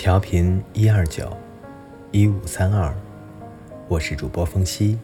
[0.00, 1.36] 调频一二九
[2.10, 2.90] 一五三二，
[3.86, 4.98] 我是主播风夕，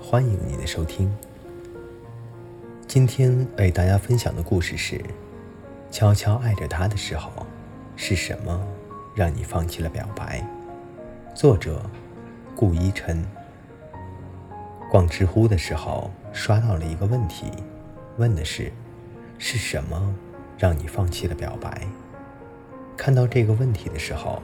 [0.00, 1.12] 欢迎您的收听。
[2.86, 5.04] 今天为大家分享的故事是：
[5.90, 7.44] 悄悄爱着他的时候，
[7.96, 8.64] 是什么
[9.16, 10.48] 让你放弃了表白？
[11.34, 11.82] 作者：
[12.54, 13.26] 顾一晨。
[14.88, 17.50] 逛知乎的时候，刷到了一个问题，
[18.16, 18.70] 问的是：
[19.38, 20.14] 是什么
[20.56, 21.84] 让你放弃了表白？
[22.96, 24.42] 看到这个问题的时候，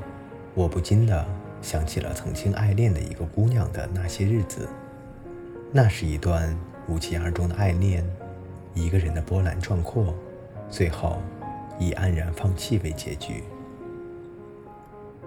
[0.55, 1.27] 我不禁的
[1.61, 4.69] 想起了曾经爱恋的一个姑娘的那些日子。
[5.73, 6.55] 那是一段
[6.87, 8.05] 无疾而终的爱恋，
[8.75, 10.15] 一个人的波澜壮阔，
[10.69, 11.19] 最后
[11.79, 13.43] 以黯然放弃为结局。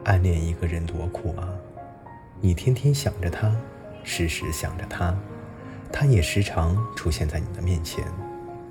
[0.04, 1.50] 暗恋一个人多苦啊！
[2.40, 3.54] 你天天想着他，
[4.04, 5.18] 时时想着他，
[5.92, 8.06] 他也时常出现在你的面前，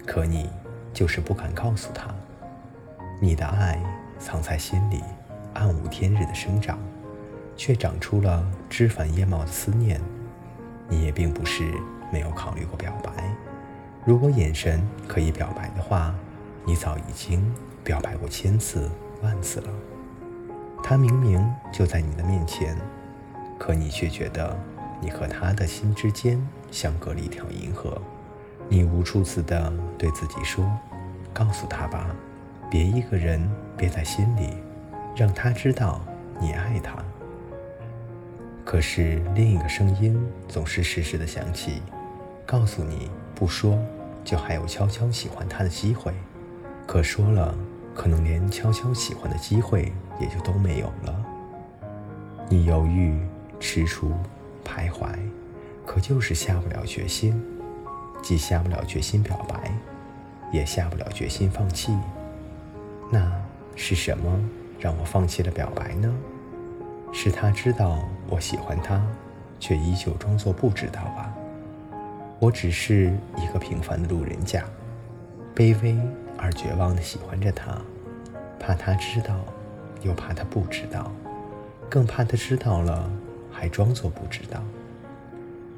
[0.07, 0.49] 可你
[0.93, 2.15] 就是不敢告诉他，
[3.21, 3.83] 你的爱。
[4.25, 5.05] 藏在心里，
[5.53, 6.79] 暗无天日的生长，
[7.57, 10.01] 却长出了枝繁叶茂的思念。
[10.89, 11.75] 你也并不是
[12.11, 13.13] 没有考虑过表白，
[14.03, 16.15] 如果眼神可以表白的话，
[16.65, 18.91] 你早已经表白过千次
[19.23, 19.69] 万次了。
[20.83, 22.77] 他明明就在你的面前，
[23.59, 24.59] 可你却觉得
[25.01, 28.01] 你和他的心之间相隔了一条银河。
[28.71, 30.67] 你无数次的对自己说
[31.35, 32.09] ：“告诉他吧。”
[32.75, 34.57] 别一个人憋在心里，
[35.15, 36.01] 让他知道
[36.41, 36.97] 你爱他。
[38.65, 41.81] 可是另一个声音总是时时的响起，
[42.45, 43.79] 告诉你不说，
[44.25, 46.13] 就还有悄悄喜欢他的机会；
[46.85, 47.55] 可说了，
[47.95, 51.25] 可能连悄悄喜欢的机会也就都没有了。
[52.49, 53.17] 你犹豫、
[53.61, 54.11] 踟蹰、
[54.65, 55.15] 徘徊，
[55.87, 57.41] 可就是下不了决心，
[58.21, 59.73] 既下不了决心表白，
[60.51, 61.97] 也下不了决心放弃。
[63.11, 63.33] 那
[63.77, 64.41] 是什么
[64.79, 66.13] 让我放弃了表白呢？
[67.13, 69.01] 是他知道我喜欢他，
[69.61, 71.33] 却依旧装作不知道吧？
[72.41, 74.65] 我只是一个平凡的路人甲，
[75.55, 75.97] 卑微
[76.37, 77.81] 而绝望地喜欢着他，
[78.59, 79.37] 怕他知道，
[80.03, 81.13] 又怕他不知道，
[81.89, 83.09] 更怕他知道了
[83.51, 84.61] 还装作不知道。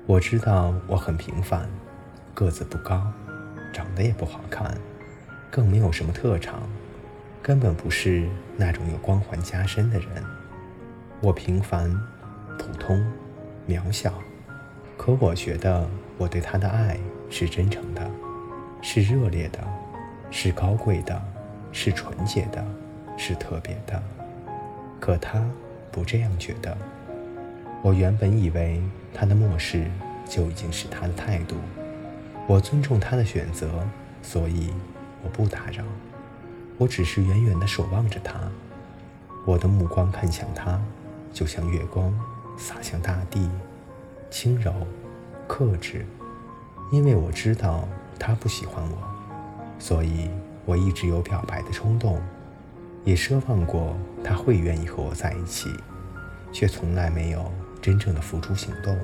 [0.07, 1.69] 我知道我很平凡，
[2.33, 3.03] 个子不高，
[3.73, 4.75] 长得也不好看，
[5.51, 6.63] 更没有什么特长。
[7.43, 10.09] 根本不是那种有光环加身的人。
[11.21, 11.91] 我平凡、
[12.59, 13.05] 普通、
[13.69, 14.15] 渺小，
[14.97, 15.89] 可我觉得
[16.19, 16.99] 我对他的爱
[17.31, 18.11] 是真诚的，
[18.83, 19.59] 是热烈的，
[20.31, 21.21] 是高贵的，
[21.73, 22.65] 是纯洁的，
[23.17, 24.03] 是特别的。
[25.01, 25.43] 可他
[25.91, 26.77] 不这样觉得。
[27.83, 28.83] 我原本以为
[29.15, 29.85] 他的漠视
[30.27, 31.57] 就已经是他的态度。
[32.49, 33.69] 我尊重他的选择，
[34.23, 34.73] 所以
[35.23, 35.85] 我不打扰。
[36.79, 38.35] 我只是远远地守望着他，
[39.45, 40.81] 我的目光看向他，
[41.33, 42.13] 就像月光
[42.59, 43.51] 洒向大地，
[44.31, 44.73] 轻柔、
[45.49, 46.05] 克制。
[46.93, 47.89] 因为我知道
[48.19, 48.99] 他不喜欢我，
[49.79, 50.31] 所以
[50.65, 52.21] 我一直有表白的冲动，
[53.05, 55.71] 也奢望过他会愿意和我在一起，
[56.53, 57.51] 却从来没有
[57.81, 58.97] 真正的付出行动。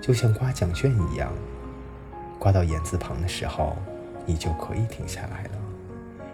[0.00, 1.30] 就像刮奖券一样，
[2.38, 3.76] 刮到言字旁的时候，
[4.24, 5.50] 你就可以停下来了。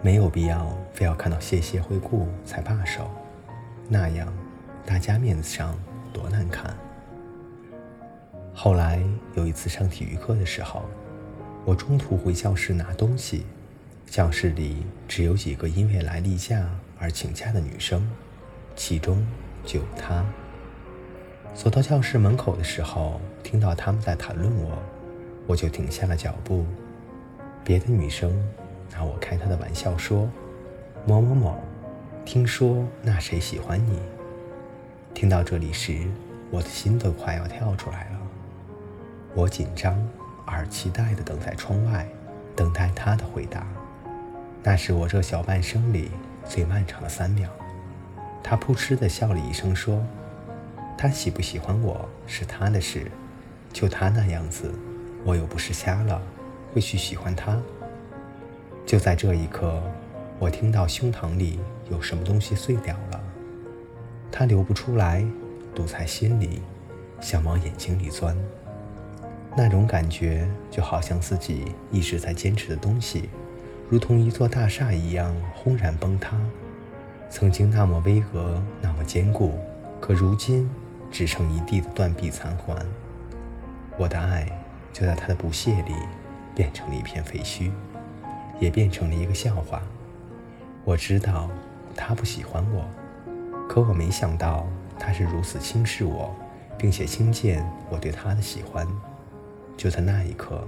[0.01, 3.09] 没有必要非要看到谢谢惠顾才罢手，
[3.89, 4.31] 那样
[4.85, 5.75] 大家面子上
[6.13, 6.75] 多难看。
[8.53, 9.03] 后来
[9.35, 10.83] 有一次上体育课的时候，
[11.65, 13.45] 我中途回教室拿东西，
[14.05, 16.69] 教室里只有几个因为来例假
[16.99, 18.07] 而请假的女生，
[18.75, 19.25] 其中
[19.65, 20.23] 就有她。
[21.55, 24.77] 走到教室门口的时候，听到他们在谈论我，
[25.47, 26.65] 我就停下了脚步。
[27.63, 28.31] 别的女生。
[28.91, 30.29] 拿我开他的玩笑说
[31.05, 31.59] ：“某某某，
[32.25, 33.99] 听说那谁喜欢你。”
[35.13, 36.07] 听到这里时，
[36.51, 38.19] 我的心都快要跳出来了。
[39.33, 39.97] 我紧张
[40.45, 42.07] 而期待地等在窗外，
[42.55, 43.65] 等待他的回答。
[44.63, 46.11] 那是我这小半生里
[46.45, 47.49] 最漫长的三秒。
[48.43, 50.01] 他扑哧地笑了一声说
[50.97, 53.11] ：“他喜不喜欢我是他的事，
[53.71, 54.73] 就他那样子，
[55.23, 56.21] 我又不是瞎了，
[56.73, 57.57] 会去喜欢他。”
[58.87, 59.83] 就在这一刻，
[60.39, 61.59] 我听到胸膛里
[61.91, 63.21] 有什么东西碎掉了，
[64.31, 65.25] 它流不出来，
[65.75, 66.61] 堵在心里，
[67.19, 68.33] 想往眼睛里钻。
[69.57, 73.29] 那种感觉就好像自己一直在坚持的东西，
[73.89, 76.39] 如同一座大厦一样轰然崩塌。
[77.29, 79.59] 曾经那么巍峨，那么坚固，
[79.99, 80.69] 可如今
[81.11, 82.77] 只剩一地的断壁残垣。
[83.97, 84.47] 我的爱
[84.93, 85.93] 就在他的不屑里，
[86.55, 87.69] 变成了一片废墟。
[88.59, 89.81] 也变成了一个笑话。
[90.83, 91.49] 我知道
[91.95, 92.85] 他不喜欢我，
[93.67, 94.65] 可我没想到
[94.97, 96.33] 他是如此轻视我，
[96.77, 98.87] 并且轻贱我对他的喜欢。
[99.75, 100.65] 就在那一刻，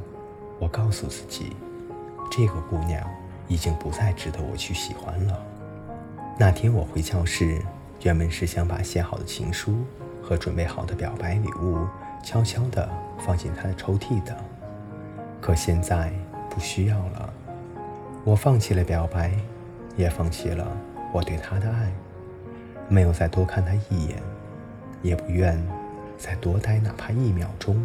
[0.60, 1.56] 我告诉自己，
[2.30, 3.10] 这个姑娘
[3.48, 5.42] 已经不再值得我去喜欢了。
[6.38, 7.62] 那天我回教室，
[8.04, 9.84] 原本是想把写好的情书
[10.22, 11.88] 和准备好的表白礼物
[12.24, 12.88] 悄悄地
[13.18, 14.38] 放进他的抽屉的，
[15.42, 16.14] 可现在
[16.50, 17.34] 不需要了。
[18.26, 19.32] 我放弃了表白，
[19.96, 20.68] 也放弃了
[21.14, 21.92] 我对他的爱。
[22.88, 24.22] 没有再多看他一眼，
[25.02, 25.62] 也不愿
[26.18, 27.82] 再多待哪怕一秒钟。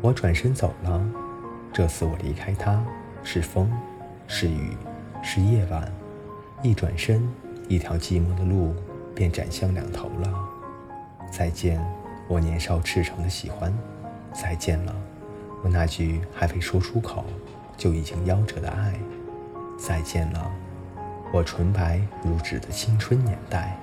[0.00, 1.04] 我转身走了。
[1.72, 2.82] 这次我离开他，
[3.22, 3.70] 是风，
[4.26, 4.76] 是雨，
[5.22, 5.92] 是夜晚。
[6.62, 7.28] 一转身，
[7.68, 8.74] 一条寂寞的路
[9.14, 10.32] 便斩向两头了。
[11.30, 11.84] 再见，
[12.28, 13.70] 我年少赤诚的喜欢；
[14.32, 14.94] 再见了，
[15.62, 17.24] 我那句还未说出口
[17.76, 18.92] 就已经夭折的爱；
[19.78, 20.50] 再见了，
[21.32, 23.78] 我纯白如纸的青春年代。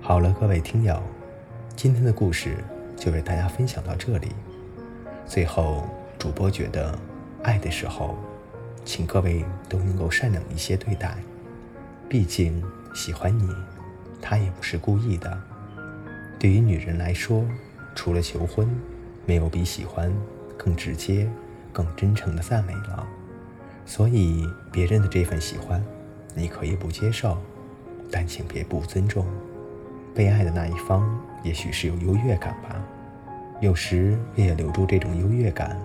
[0.00, 1.00] 好了，各位听友，
[1.76, 2.56] 今天的故事
[2.96, 4.28] 就为大家分享到这里。
[5.26, 5.84] 最后，
[6.18, 6.98] 主播觉得，
[7.42, 8.16] 爱的时候，
[8.84, 11.16] 请各位都能够善良一些对待。
[12.08, 12.62] 毕竟，
[12.94, 13.48] 喜欢你，
[14.20, 15.40] 他也不是故意的。
[16.38, 17.44] 对于女人来说，
[17.94, 18.68] 除了求婚，
[19.26, 20.12] 没有比喜欢
[20.56, 21.30] 更直接、
[21.72, 23.06] 更真诚的赞美了。
[23.86, 25.82] 所以，别人的这份喜欢，
[26.34, 27.38] 你可以不接受，
[28.10, 29.26] 但请别不尊重。
[30.14, 32.80] 被爱的那一方，也许是有优越感吧。
[33.60, 35.80] 有时为了留住这种优越感，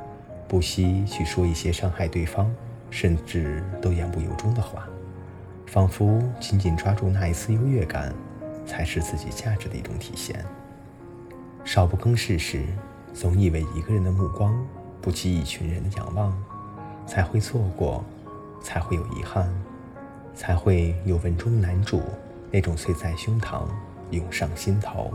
[0.48, 2.54] 不惜去说一些伤害对方，
[2.90, 4.88] 甚至都言不由衷的话，
[5.66, 8.14] 仿佛紧紧抓住那一丝优越感，
[8.66, 10.46] 才是自己价值的一种体现。
[11.64, 12.64] 少不更事时，
[13.14, 14.56] 总以为一个人的目光
[15.06, 16.36] 不及一群人的仰望，
[17.06, 18.04] 才会错过，
[18.60, 19.48] 才会有遗憾，
[20.34, 22.02] 才会有文中男主
[22.50, 23.68] 那种碎在胸膛。
[24.10, 25.14] 涌上心头，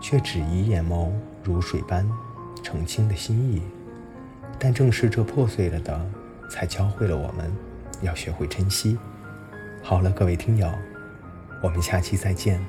[0.00, 1.10] 却只以眼眸
[1.44, 2.04] 如水般
[2.64, 3.62] 澄清的心意。
[4.58, 6.04] 但正是这破碎了的，
[6.50, 7.52] 才教会了我们
[8.00, 8.98] 要学会珍惜。
[9.82, 10.68] 好了，各位听友，
[11.62, 12.60] 我们下期再见。